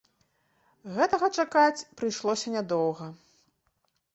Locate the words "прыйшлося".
1.99-2.55